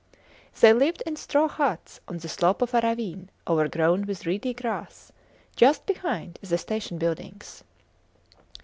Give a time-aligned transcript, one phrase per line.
[0.59, 5.11] They lived in straw huts on the slope of a ravine overgrown with reedy grass,
[5.55, 7.63] just behind the station buildings.